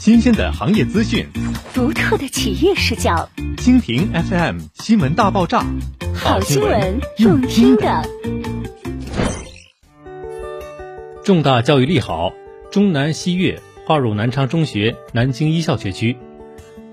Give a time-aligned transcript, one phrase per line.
[0.00, 1.26] 新鲜的行业资讯，
[1.74, 3.28] 独特的企业视角。
[3.58, 5.62] 蜻蜓 FM 新闻大爆炸，
[6.14, 8.02] 好新闻用听的。
[11.22, 12.32] 重大教育利好，
[12.72, 16.16] 中南西粤划入南昌中学南京一校学区。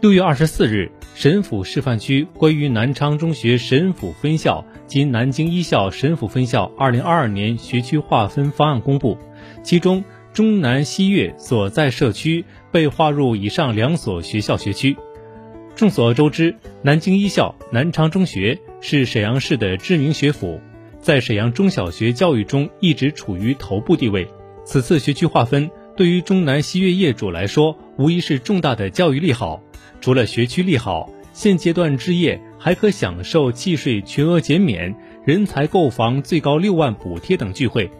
[0.00, 9.18] 六月二十四日，沈府示范区关于南昌中学沈府分校及南京一校沈府分校二零二二年学区划分方案公布，
[9.64, 10.04] 其中。
[10.32, 14.96] 中南西粤所在社区被划入以上两所学校学区。
[15.76, 20.60] 众所周知，南京一校南昌中学是沈阳市的知名学府，
[21.00, 24.26] 在沈阳中小学教育中一直处于头部地位。
[24.64, 29.62] 此次学区划分对于中南西粤业主来说，无疑是重大的教育利好。
[30.00, 34.94] 除了学区利好，现阶段置业还可享受契税全额减免、
[35.26, 37.90] 人才购房最高六万补贴等巨惠，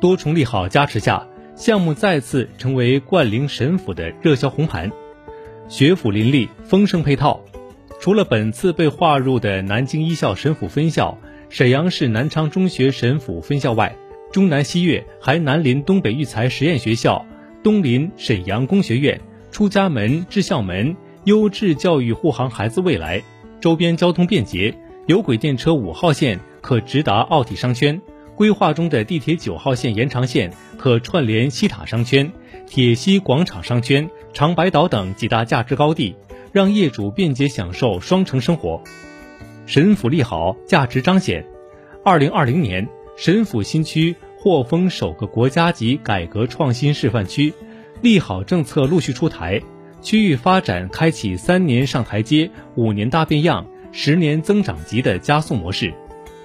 [0.00, 1.26] 多重利好加持下。
[1.60, 4.90] 项目再次成为冠陵沈府的热销红盘，
[5.68, 7.44] 学府林立，丰盛配套。
[8.00, 11.18] 除了本次被划入的南京一校沈府分校、
[11.50, 13.94] 沈阳市南昌中学沈府分校外，
[14.32, 17.26] 中南西岳还南临东北育才实验学校，
[17.62, 19.20] 东临沈阳工学院，
[19.52, 23.22] 出家门、至校门，优质教育护航孩子未来。
[23.60, 24.74] 周边交通便捷，
[25.06, 28.00] 有轨电车五号线可直达奥体商圈。
[28.40, 32.32] 规划中的地铁九号线延长线可串联西塔商圈、
[32.66, 36.16] 铁西广场商圈、长白岛等几大价值高地，
[36.50, 38.82] 让业主便捷享受双城生活。
[39.66, 41.44] 沈府利好，价值彰显。
[42.02, 47.52] 二零二零年，沈府新区获封首个国家级改革创新示范区，
[48.00, 49.60] 利好政策陆续出台，
[50.00, 55.92] 区域发展开启三年上台阶、五年大变样、十年增长级的加速模式。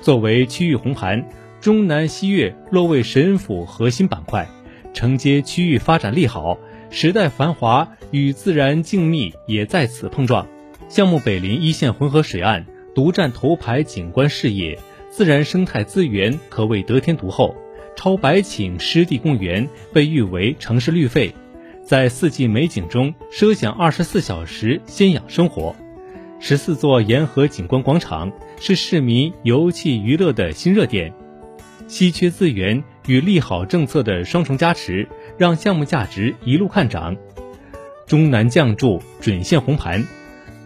[0.01, 1.25] 作为区域红盘。
[1.66, 4.47] 中南西粤落位沈府核心板块，
[4.94, 6.59] 承接区域发展利好，
[6.91, 10.47] 时代繁华与自然静谧也在此碰撞。
[10.89, 14.77] 项目北临一线浑河水岸，独占头牌景观视野，
[15.09, 17.56] 自然生态资源可谓得天独厚。
[17.95, 21.34] 超百顷湿地公园被誉为城市绿肺，
[21.84, 25.75] 在四季美景中奢享二十四小时鲜养生活。
[26.40, 31.11] 十四座沿河景观广场是市民游憩娱乐的新热点。
[31.88, 35.07] 稀缺资源与利好政策的双重加持，
[35.38, 37.16] 让项目价值一路看涨。
[38.07, 40.06] 中南降筑准现红盘，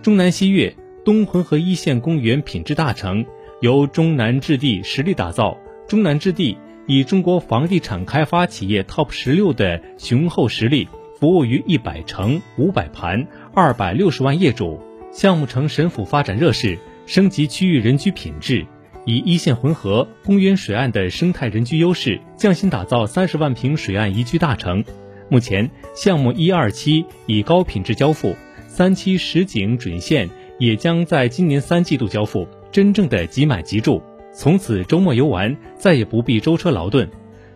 [0.02, 3.26] 中南西粤东浑河一线公园品质大成，
[3.62, 5.58] 由中南置地实力打造。
[5.88, 10.88] 中南置地以中国房地产开发企业 TOP 十六的雄厚实力，
[11.20, 14.80] 服务于一百城、五百盘、二百六十万业主。
[15.12, 18.66] 项目成沈府发展热势，升级区域人居品质。
[19.10, 24.86] 以一线浑河公园水岸的生态人居优势，匠心打造三十万平水岸宜居大城。
[25.30, 28.36] 目前，项目一二期以高品质交付，
[28.68, 34.00] 三期实景准现也将在今年三季度交付，真正的即买即住。
[34.32, 37.10] 从此周末游玩再也不必舟车劳顿。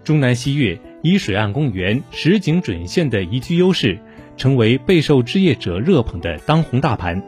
[0.03, 3.99] 中南西粤以水岸公园实景准现的宜居优势，
[4.37, 7.23] 成为备受置业者热捧的当红大盘。